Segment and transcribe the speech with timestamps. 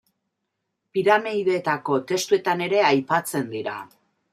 [0.97, 3.83] Piramideetako Testuetan ere aipatzen dira.